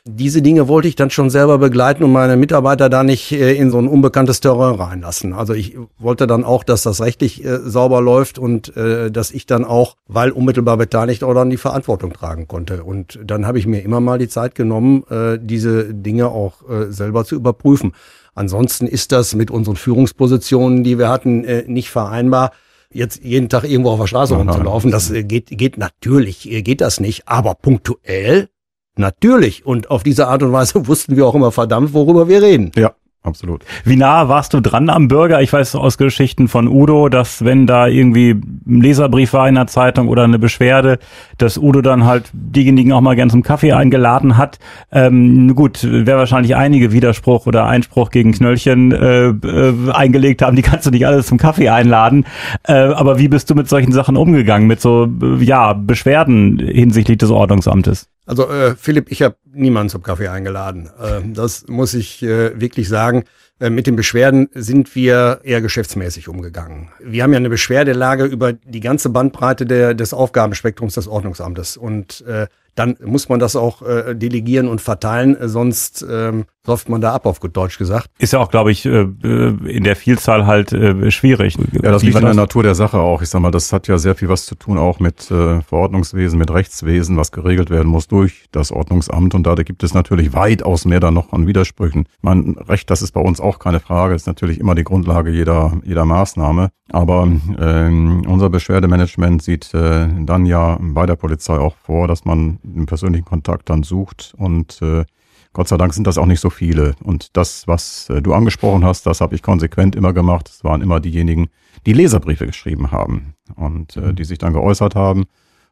[0.06, 3.70] Diese Dinge wollte ich dann schon selber begleiten und meine Mitarbeiter da nicht äh, in
[3.70, 5.32] so ein unbekanntes Terrain reinlassen.
[5.32, 9.46] Also ich wollte dann auch, dass das rechtlich äh, sauber läuft und äh, dass ich
[9.46, 12.84] dann auch, weil unmittelbar beteiligt, auch dann die Verantwortung tragen konnte.
[12.84, 16.92] Und dann habe ich mir immer mal die Zeit genommen, äh, diese Dinge auch äh,
[16.92, 17.92] selber zu überprüfen.
[18.34, 22.50] Ansonsten ist das mit unseren Führungspositionen, die wir hatten, äh, nicht vereinbar
[22.94, 24.90] jetzt jeden Tag irgendwo auf der Straße rumzulaufen.
[24.90, 28.48] Das äh, geht, geht natürlich, äh, geht das nicht, aber punktuell
[28.96, 29.66] natürlich.
[29.66, 32.72] Und auf diese Art und Weise wussten wir auch immer verdammt, worüber wir reden.
[32.76, 33.64] Ja, absolut.
[33.84, 35.42] Wie nah warst du dran am Bürger?
[35.42, 39.66] Ich weiß aus Geschichten von Udo, dass wenn da irgendwie ein Leserbrief war in der
[39.66, 40.98] Zeitung oder eine Beschwerde,
[41.38, 44.58] dass Udo dann halt diejenigen auch mal gern zum Kaffee eingeladen hat.
[44.92, 50.62] Ähm, gut, wäre wahrscheinlich einige Widerspruch oder Einspruch gegen Knöllchen äh, äh, eingelegt haben, die
[50.62, 52.26] kannst du nicht alles zum Kaffee einladen.
[52.62, 57.18] Äh, aber wie bist du mit solchen Sachen umgegangen, mit so äh, ja Beschwerden hinsichtlich
[57.18, 58.08] des Ordnungsamtes?
[58.26, 60.90] Also äh, Philipp, ich habe niemanden zum Kaffee eingeladen.
[60.98, 63.24] Äh, das muss ich äh, wirklich sagen.
[63.60, 66.90] Äh, mit den Beschwerden sind wir eher geschäftsmäßig umgegangen.
[67.00, 71.76] Wir haben ja eine Beschwerdelage über die ganze Bandbreite der, des Aufgabenspektrums des Ordnungsamtes.
[71.76, 77.00] Und äh, dann muss man das auch äh, delegieren und verteilen, sonst ähm, läuft man
[77.00, 78.08] da ab, auf gut Deutsch gesagt.
[78.18, 81.56] Ist ja auch, glaube ich, äh, in der Vielzahl halt äh, schwierig.
[81.72, 83.22] Ja, das liegt in der Natur der Sache auch.
[83.22, 86.38] Ich sag mal, das hat ja sehr viel was zu tun auch mit äh, Verordnungswesen,
[86.38, 89.34] mit Rechtswesen, was geregelt werden muss durch das Ordnungsamt.
[89.34, 92.06] Und da gibt es natürlich weitaus mehr dann noch an Widersprüchen.
[92.22, 95.72] Mein Recht, das ist bei uns auch keine Frage, ist natürlich immer die Grundlage jeder,
[95.84, 96.70] jeder Maßnahme.
[96.90, 102.58] Aber ähm, unser Beschwerdemanagement sieht äh, dann ja bei der Polizei auch vor, dass man
[102.64, 105.04] einen persönlichen Kontakt dann sucht und äh,
[105.54, 106.94] Gott sei Dank sind das auch nicht so viele.
[107.02, 110.48] Und das, was äh, du angesprochen hast, das habe ich konsequent immer gemacht.
[110.48, 111.48] Es waren immer diejenigen,
[111.86, 115.24] die Leserbriefe geschrieben haben und äh, die sich dann geäußert haben.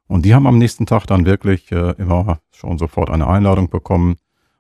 [0.07, 4.17] Und die haben am nächsten Tag dann wirklich äh, immer schon sofort eine Einladung bekommen.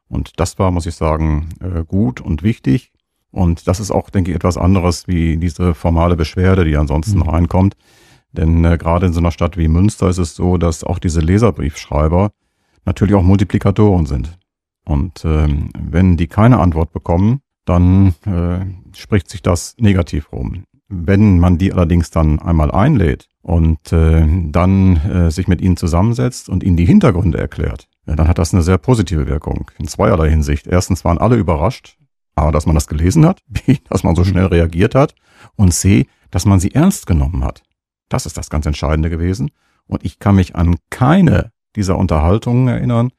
[0.09, 2.91] Und das war, muss ich sagen, äh, gut und wichtig.
[3.31, 7.29] Und das ist auch, denke ich, etwas anderes wie diese formale Beschwerde, die ansonsten mhm.
[7.29, 7.77] reinkommt.
[8.33, 11.21] Denn äh, gerade in so einer Stadt wie Münster ist es so, dass auch diese
[11.21, 12.33] Leserbriefschreiber
[12.85, 14.37] natürlich auch Multiplikatoren sind.
[14.85, 20.65] Und ähm, wenn die keine Antwort bekommen, dann äh, spricht sich das negativ rum.
[20.89, 26.49] Wenn man die allerdings dann einmal einlädt und äh, dann äh, sich mit ihnen zusammensetzt
[26.49, 30.29] und ihnen die Hintergründe erklärt, ja, dann hat das eine sehr positive Wirkung in zweierlei
[30.29, 30.67] Hinsicht.
[30.67, 31.97] Erstens waren alle überrascht,
[32.35, 35.15] A, dass man das gelesen hat, B, dass man so schnell reagiert hat
[35.57, 37.63] und C, dass man sie ernst genommen hat.
[38.09, 39.51] Das ist das ganz Entscheidende gewesen.
[39.87, 43.11] Und ich kann mich an keine dieser Unterhaltungen erinnern,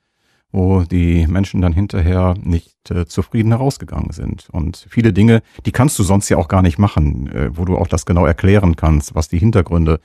[0.53, 4.47] wo die Menschen dann hinterher nicht äh, zufrieden herausgegangen sind.
[4.51, 7.75] Und viele Dinge, die kannst du sonst ja auch gar nicht machen, äh, wo du
[7.75, 9.99] auch das genau erklären kannst, was die Hintergründe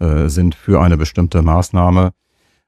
[0.00, 2.12] äh, sind für eine bestimmte Maßnahme.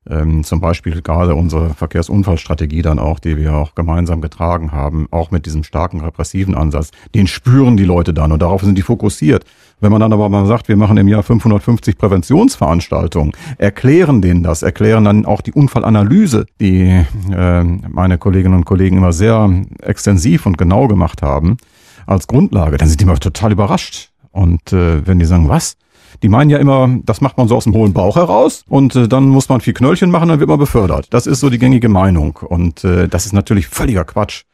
[0.09, 5.31] Ähm, zum Beispiel gerade unsere Verkehrsunfallstrategie dann auch, die wir auch gemeinsam getragen haben, auch
[5.31, 6.91] mit diesem starken repressiven Ansatz.
[7.15, 9.45] Den spüren die Leute dann und darauf sind die fokussiert.
[9.85, 14.63] Wenn man dann aber mal sagt, wir machen im Jahr 550 Präventionsveranstaltungen, erklären denen das,
[14.63, 19.47] erklären dann auch die Unfallanalyse, die äh, meine Kolleginnen und Kollegen immer sehr
[19.83, 21.59] extensiv und genau gemacht haben,
[22.07, 24.09] als Grundlage, dann sind die immer total überrascht.
[24.33, 25.77] Und äh, wenn die sagen, was?
[26.23, 29.07] Die meinen ja immer, das macht man so aus dem hohlen Bauch heraus und äh,
[29.07, 31.09] dann muss man viel Knöllchen machen, dann wird man befördert.
[31.11, 34.45] Das ist so die gängige Meinung und äh, das ist natürlich völliger Quatsch.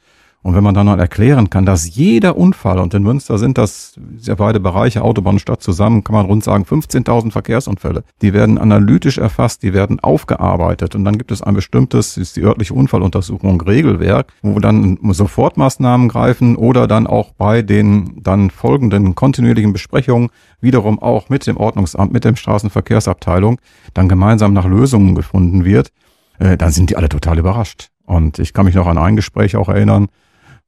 [0.42, 4.00] Und wenn man dann noch erklären kann, dass jeder Unfall, und in Münster sind das
[4.20, 8.56] ja beide Bereiche, Autobahn und Stadt zusammen, kann man rund sagen 15.000 Verkehrsunfälle, die werden
[8.56, 13.60] analytisch erfasst, die werden aufgearbeitet und dann gibt es ein bestimmtes, ist die örtliche Unfalluntersuchung,
[13.60, 20.30] Regelwerk, wo dann Sofortmaßnahmen greifen oder dann auch bei den dann folgenden kontinuierlichen Besprechungen
[20.62, 23.60] wiederum auch mit dem Ordnungsamt, mit dem Straßenverkehrsabteilung
[23.92, 25.90] dann gemeinsam nach Lösungen gefunden wird
[26.40, 27.90] äh, dann sind die alle total überrascht.
[28.04, 30.08] Und ich kann mich noch an ein Gespräch auch erinnern,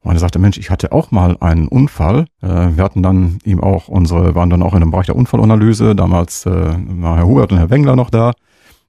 [0.03, 2.25] wo einer sagte, Mensch, ich hatte auch mal einen Unfall.
[2.41, 5.95] Äh, wir hatten dann ihm auch unsere, waren dann auch in dem Bereich der Unfallanalyse,
[5.95, 8.33] damals äh, war Herr Hubert und Herr Wengler noch da.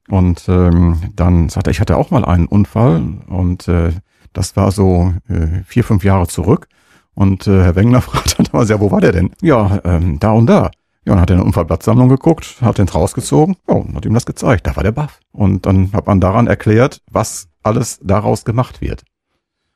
[0.09, 3.91] Und ähm, dann sagte er, ich hatte auch mal einen Unfall und äh,
[4.33, 6.67] das war so äh, vier, fünf Jahre zurück.
[7.15, 9.31] Und äh, Herr Wengler fragte dann damals, ja, wo war der denn?
[9.41, 10.69] Ja, ähm, da und da.
[11.05, 14.25] Ja, und hat in eine Unfallblattsammlung geguckt, hat den rausgezogen, ja, und hat ihm das
[14.25, 14.67] gezeigt.
[14.67, 15.19] Da war der Buff.
[15.31, 19.03] Und dann hat man daran erklärt, was alles daraus gemacht wird.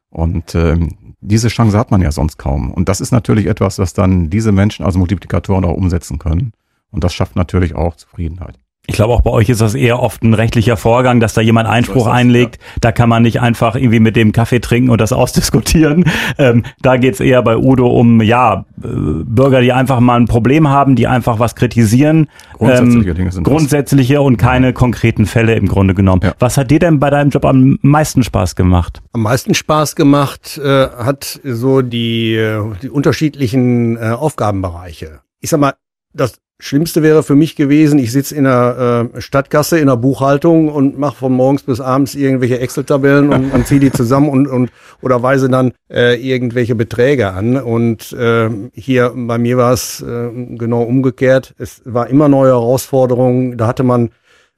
[0.10, 2.72] Und ähm, diese Chance hat man ja sonst kaum.
[2.72, 6.54] Und das ist natürlich etwas, was dann diese Menschen als Multiplikatoren auch umsetzen können.
[6.92, 8.60] Und das schafft natürlich auch Zufriedenheit.
[8.90, 11.70] Ich glaube, auch bei euch ist das eher oft ein rechtlicher Vorgang, dass da jemand
[11.70, 12.56] Einspruch das, einlegt.
[12.56, 12.78] Ja.
[12.82, 16.06] Da kann man nicht einfach irgendwie mit dem Kaffee trinken und das ausdiskutieren.
[16.40, 20.70] Ähm, da geht's eher bei Udo um, ja, äh, Bürger, die einfach mal ein Problem
[20.70, 22.30] haben, die einfach was kritisieren.
[22.54, 24.24] Grundsätzliche ähm, Dinge sind Grundsätzliche das.
[24.24, 26.22] und keine konkreten Fälle im Grunde genommen.
[26.24, 26.34] Ja.
[26.40, 29.04] Was hat dir denn bei deinem Job am meisten Spaß gemacht?
[29.14, 35.20] Am meisten Spaß gemacht äh, hat so die, äh, die unterschiedlichen äh, Aufgabenbereiche.
[35.42, 35.76] Ich sag mal,
[36.12, 40.68] das Schlimmste wäre für mich gewesen, ich sitze in einer äh, Stadtgasse in der Buchhaltung
[40.68, 44.70] und mache von morgens bis abends irgendwelche Excel-Tabellen und, und ziehe die zusammen und, und
[45.02, 47.56] oder weise dann äh, irgendwelche Beträge an.
[47.56, 51.56] Und äh, hier bei mir war es äh, genau umgekehrt.
[51.58, 53.58] Es war immer neue Herausforderungen.
[53.58, 54.10] Da hatte man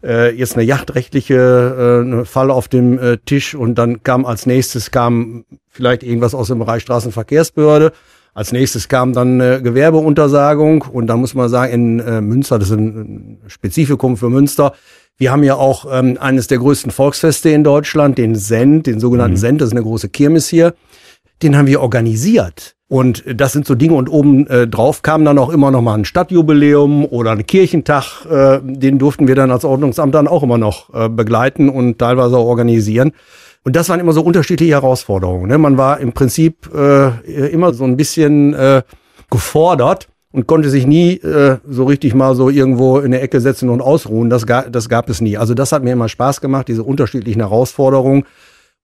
[0.03, 4.47] äh, jetzt eine jachtrechtliche äh, eine Fall auf dem äh, Tisch und dann kam als
[4.47, 7.93] nächstes kam vielleicht irgendwas aus dem Bereich Straßenverkehrsbehörde.
[8.33, 12.69] Als nächstes kam dann eine Gewerbeuntersagung und da muss man sagen, in äh, Münster, das
[12.69, 14.73] ist ein Spezifikum für Münster,
[15.17, 19.35] wir haben ja auch ähm, eines der größten Volksfeste in Deutschland, den Send, den sogenannten
[19.35, 19.39] mhm.
[19.39, 20.73] Send, das ist eine große Kirmes hier.
[21.43, 22.75] Den haben wir organisiert.
[22.87, 25.93] Und das sind so Dinge und oben äh, drauf kam dann auch immer noch mal
[25.93, 30.57] ein Stadtjubiläum oder ein Kirchentag, äh, den durften wir dann als Ordnungsamt dann auch immer
[30.57, 33.13] noch äh, begleiten und teilweise auch organisieren.
[33.63, 35.47] Und das waren immer so unterschiedliche Herausforderungen.
[35.47, 35.57] Ne?
[35.57, 38.81] Man war im Prinzip äh, immer so ein bisschen äh,
[39.29, 43.69] gefordert und konnte sich nie äh, so richtig mal so irgendwo in der Ecke setzen
[43.69, 44.29] und ausruhen.
[44.29, 45.37] Das, ga, das gab es nie.
[45.37, 48.25] Also das hat mir immer Spaß gemacht, diese unterschiedlichen Herausforderungen.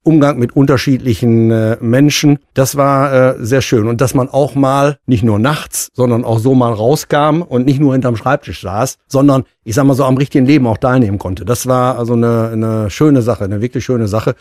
[0.03, 2.39] Umgang mit unterschiedlichen äh, Menschen.
[2.53, 3.87] Das war äh, sehr schön.
[3.87, 7.81] Und dass man auch mal nicht nur nachts, sondern auch so mal rauskam und nicht
[7.81, 11.43] nur hinterm Schreibtisch saß, sondern ich sag mal so am richtigen Leben auch teilnehmen konnte.
[11.43, 14.35] Das war also eine, eine schöne Sache, eine wirklich schöne Sache.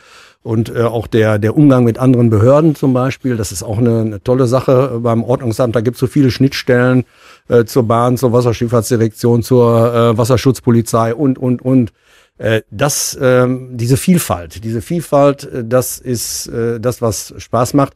[0.47, 4.03] Und äh, auch der, der Umgang mit anderen Behörden zum Beispiel, das ist auch eine,
[4.03, 5.75] eine tolle Sache beim Ordnungsamt.
[5.75, 7.05] Da gibt es so viele Schnittstellen
[7.49, 11.93] äh, zur Bahn, zur Wasserschifffahrtsdirektion, zur äh, Wasserschutzpolizei und, und, und.
[12.39, 17.95] Äh, das, äh, diese Vielfalt, diese Vielfalt, äh, das ist äh, das, was Spaß macht.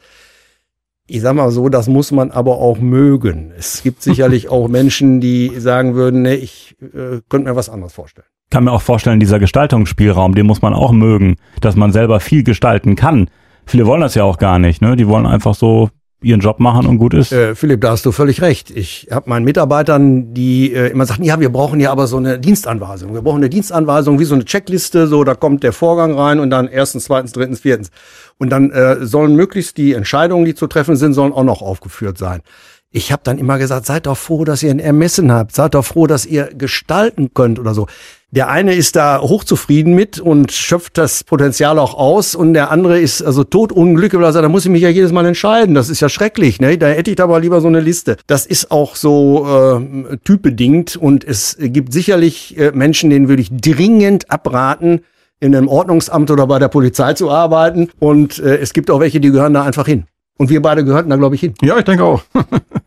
[1.06, 3.52] Ich sag mal so, das muss man aber auch mögen.
[3.56, 7.92] Es gibt sicherlich auch Menschen, die sagen würden, nee, ich äh, könnte mir was anderes
[7.92, 8.29] vorstellen.
[8.50, 12.42] Kann mir auch vorstellen, dieser Gestaltungsspielraum, den muss man auch mögen, dass man selber viel
[12.42, 13.28] gestalten kann.
[13.64, 14.96] Viele wollen das ja auch gar nicht, ne?
[14.96, 15.90] Die wollen einfach so
[16.22, 17.32] ihren Job machen und gut ist.
[17.32, 18.70] Äh, Philipp, da hast du völlig recht.
[18.70, 22.38] Ich habe meinen Mitarbeitern, die äh, immer sagten, ja, wir brauchen ja aber so eine
[22.38, 23.14] Dienstanweisung.
[23.14, 26.50] Wir brauchen eine Dienstanweisung, wie so eine Checkliste, so da kommt der Vorgang rein und
[26.50, 27.90] dann erstens, zweitens, drittens, viertens.
[28.38, 32.18] Und dann äh, sollen möglichst die Entscheidungen, die zu treffen sind, sollen auch noch aufgeführt
[32.18, 32.42] sein.
[32.90, 35.84] Ich habe dann immer gesagt, seid doch froh, dass ihr ein Ermessen habt, seid doch
[35.84, 37.86] froh, dass ihr gestalten könnt oder so.
[38.32, 43.00] Der eine ist da hochzufrieden mit und schöpft das Potenzial auch aus und der andere
[43.00, 45.74] ist also totunglücklich, weil er sagt, da muss ich mich ja jedes Mal entscheiden.
[45.74, 46.78] Das ist ja schrecklich, ne?
[46.78, 48.16] Da hätte ich da mal lieber so eine Liste.
[48.28, 53.50] Das ist auch so äh, typbedingt und es gibt sicherlich äh, Menschen, denen würde ich
[53.50, 55.00] dringend abraten,
[55.40, 57.90] in einem Ordnungsamt oder bei der Polizei zu arbeiten.
[57.98, 60.04] Und äh, es gibt auch welche, die gehören da einfach hin.
[60.38, 61.54] Und wir beide gehörten da, glaube ich, hin.
[61.62, 62.22] Ja, ich denke auch.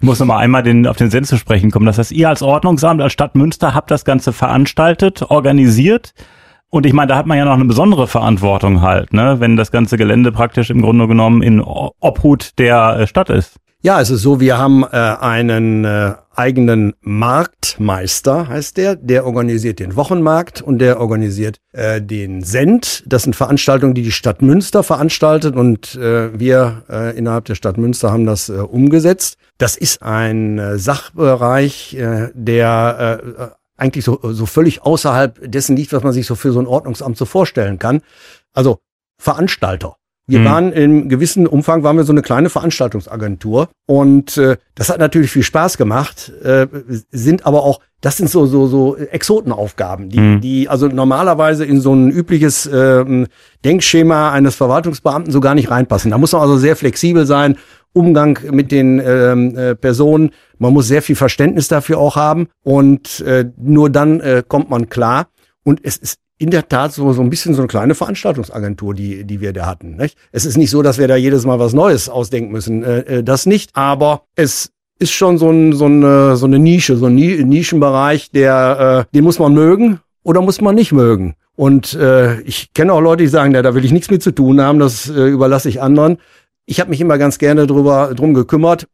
[0.00, 1.84] Ich muss nochmal einmal den, auf den Sinn zu sprechen kommen.
[1.84, 6.14] Das heißt, ihr als Ordnungsamt, als Stadt Münster habt das Ganze veranstaltet, organisiert.
[6.70, 9.70] Und ich meine, da hat man ja noch eine besondere Verantwortung halt, ne, wenn das
[9.70, 13.56] ganze Gelände praktisch im Grunde genommen in Obhut der Stadt ist.
[13.82, 18.96] Ja, es ist so, wir haben äh, einen äh, eigenen Marktmeister, heißt der.
[18.96, 23.04] Der organisiert den Wochenmarkt und der organisiert äh, den Send.
[23.06, 27.76] Das sind Veranstaltungen, die die Stadt Münster veranstaltet und äh, wir äh, innerhalb der Stadt
[27.76, 29.36] Münster haben das äh, umgesetzt.
[29.58, 35.92] Das ist ein äh, Sachbereich, äh, der äh, eigentlich so, so völlig außerhalb dessen liegt,
[35.92, 38.00] was man sich so für so ein Ordnungsamt so vorstellen kann.
[38.54, 38.78] Also
[39.18, 39.96] Veranstalter.
[40.30, 40.44] Wir mhm.
[40.44, 45.32] waren im gewissen Umfang, waren wir so eine kleine Veranstaltungsagentur und äh, das hat natürlich
[45.32, 46.68] viel Spaß gemacht, äh,
[47.10, 50.40] sind aber auch, das sind so so so Exotenaufgaben, die mhm.
[50.40, 53.26] die also normalerweise in so ein übliches äh,
[53.64, 56.12] Denkschema eines Verwaltungsbeamten so gar nicht reinpassen.
[56.12, 57.56] Da muss man also sehr flexibel sein,
[57.92, 63.20] Umgang mit den ähm, äh, Personen, man muss sehr viel Verständnis dafür auch haben und
[63.22, 65.26] äh, nur dann äh, kommt man klar
[65.64, 69.24] und es ist in der Tat so, so ein bisschen so eine kleine Veranstaltungsagentur, die,
[69.24, 69.96] die wir da hatten.
[69.96, 70.16] Nicht?
[70.32, 72.82] Es ist nicht so, dass wir da jedes Mal was Neues ausdenken müssen.
[72.82, 73.70] Äh, äh das nicht.
[73.74, 79.06] Aber es ist schon so, ein, so, eine, so eine Nische, so ein Nischenbereich, der,
[79.10, 81.34] äh, den muss man mögen oder muss man nicht mögen.
[81.56, 84.30] Und äh, ich kenne auch Leute, die sagen, ja, da will ich nichts mit zu
[84.30, 86.16] tun haben, das äh, überlasse ich anderen.
[86.64, 88.88] Ich habe mich immer ganz gerne drüber drum gekümmert.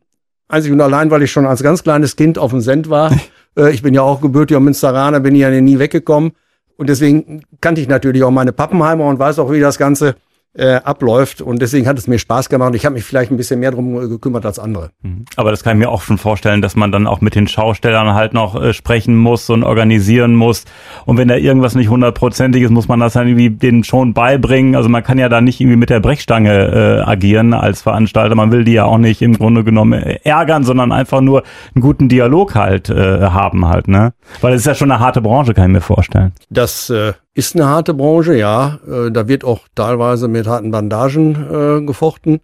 [0.49, 3.13] Einzig und allein, weil ich schon als ganz kleines Kind auf dem Send war.
[3.57, 6.33] äh, ich bin ja auch gebürtiger Münsteraner, bin ja nie weggekommen.
[6.77, 10.17] Und deswegen kannte ich natürlich auch meine Pappenheimer und weiß auch, wie das Ganze
[10.57, 11.41] äh, abläuft.
[11.43, 12.71] Und deswegen hat es mir Spaß gemacht.
[12.71, 14.91] Und ich habe mich vielleicht ein bisschen mehr drum äh, gekümmert als andere.
[15.03, 15.25] Mhm.
[15.37, 18.15] Aber das kann ich mir auch schon vorstellen, dass man dann auch mit den Schaustellern
[18.15, 20.65] halt noch äh, sprechen muss und organisieren muss.
[21.05, 24.75] Und wenn da irgendwas nicht hundertprozentig ist, muss man das dann irgendwie denen schon beibringen.
[24.77, 28.35] Also man kann ja da nicht irgendwie mit der Brechstange äh, agieren als Veranstalter.
[28.35, 31.43] Man will die ja auch nicht im Grunde genommen ärgern, sondern einfach nur
[31.75, 34.13] einen guten Dialog halt äh, haben halt, ne?
[34.41, 36.33] Weil es ist ja schon eine harte Branche, kann ich mir vorstellen.
[36.51, 38.81] Das äh, ist eine harte Branche, ja.
[38.89, 42.41] Äh, da wird auch teilweise mit harten Bandagen äh, gefochten.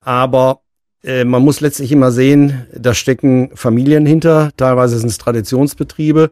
[0.00, 0.62] Aber
[1.04, 4.50] äh, man muss letztlich immer sehen, da stecken Familien hinter.
[4.56, 6.30] Teilweise sind es Traditionsbetriebe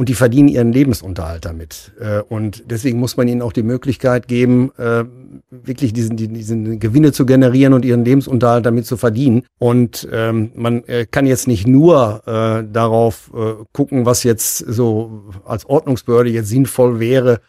[0.00, 1.92] und die verdienen ihren Lebensunterhalt damit.
[2.00, 5.04] Äh, und deswegen muss man ihnen auch die Möglichkeit geben, äh,
[5.50, 9.42] wirklich diesen, diesen Gewinne zu generieren und ihren Lebensunterhalt damit zu verdienen.
[9.58, 13.30] Und ähm, man äh, kann jetzt nicht nur darauf
[13.74, 17.40] gucken, was jetzt so als Ordnungsbehörde jetzt sinnvoll wäre.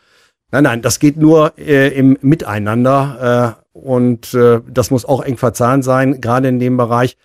[0.51, 6.49] Nein, nein, das geht nur im Miteinander und das muss auch eng verzahnt sein, gerade
[6.49, 7.15] in dem Bereich.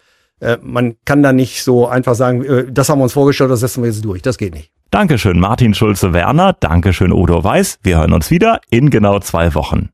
[0.63, 3.91] Man kann da nicht so einfach sagen, das haben wir uns vorgestellt, das setzen wir
[3.91, 4.23] jetzt durch.
[4.23, 4.76] Das geht nicht.
[4.97, 6.55] Dankeschön, Martin Schulze-Werner.
[6.55, 7.81] Dankeschön, Udo Weiß.
[7.83, 9.91] Wir hören uns wieder in genau zwei Wochen.